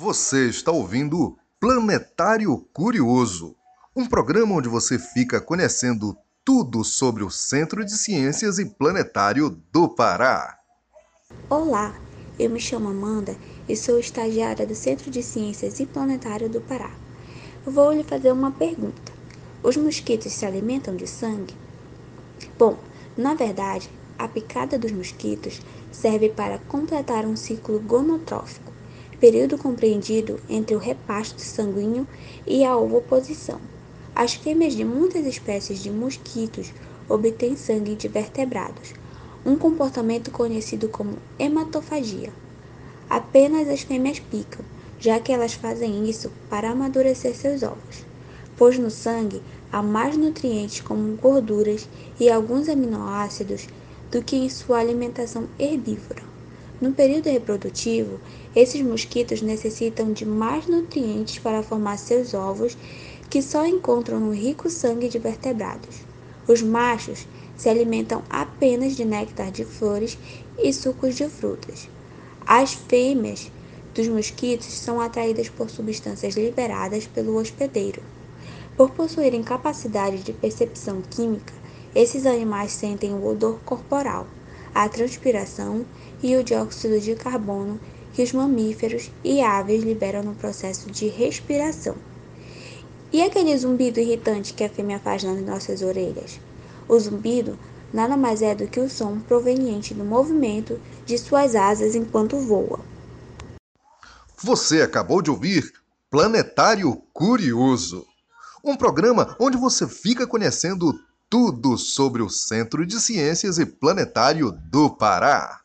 [0.00, 3.56] Você está ouvindo Planetário Curioso,
[3.96, 9.88] um programa onde você fica conhecendo tudo sobre o Centro de Ciências e Planetário do
[9.88, 10.56] Pará.
[11.50, 11.96] Olá,
[12.38, 13.36] eu me chamo Amanda
[13.68, 16.92] e sou estagiária do Centro de Ciências e Planetário do Pará.
[17.66, 19.12] Vou lhe fazer uma pergunta.
[19.64, 21.56] Os mosquitos se alimentam de sangue?
[22.56, 22.78] Bom,
[23.16, 25.60] na verdade, a picada dos mosquitos
[25.90, 28.67] serve para completar um ciclo gonotrófico,
[29.20, 32.06] período compreendido entre o repasto sanguíneo
[32.46, 33.60] e a ovoposição.
[34.14, 36.72] As fêmeas de muitas espécies de mosquitos
[37.08, 38.94] obtêm sangue de vertebrados,
[39.44, 42.32] um comportamento conhecido como hematofagia.
[43.08, 44.64] Apenas as fêmeas picam,
[45.00, 48.04] já que elas fazem isso para amadurecer seus ovos,
[48.56, 49.40] pois no sangue
[49.72, 53.66] há mais nutrientes como gorduras e alguns aminoácidos
[54.10, 56.27] do que em sua alimentação herbívora.
[56.80, 58.20] No período reprodutivo,
[58.54, 62.78] esses mosquitos necessitam de mais nutrientes para formar seus ovos,
[63.28, 65.96] que só encontram no rico sangue de vertebrados.
[66.46, 70.16] Os machos se alimentam apenas de néctar de flores
[70.56, 71.88] e sucos de frutas.
[72.46, 73.50] As fêmeas
[73.92, 78.00] dos mosquitos são atraídas por substâncias liberadas pelo hospedeiro.
[78.76, 81.52] Por possuírem capacidade de percepção química,
[81.92, 84.28] esses animais sentem o odor corporal,
[84.78, 85.84] a transpiração
[86.22, 87.80] e o dióxido de carbono
[88.12, 91.96] que os mamíferos e aves liberam no processo de respiração.
[93.12, 96.38] E aquele zumbido irritante que a fêmea faz nas nossas orelhas?
[96.88, 97.58] O zumbido
[97.92, 102.78] nada mais é do que o som proveniente do movimento de suas asas enquanto voa.
[104.40, 105.72] Você acabou de ouvir
[106.08, 108.06] Planetário Curioso,
[108.62, 110.94] um programa onde você fica conhecendo
[111.30, 115.60] tudo sobre o Centro de Ciências e Planetário do Pará.